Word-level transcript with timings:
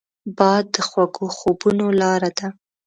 باد 0.37 0.63
د 0.73 0.75
خوږو 0.87 1.25
خوبونو 1.37 1.85
لاره 2.01 2.29
ده 2.37 2.47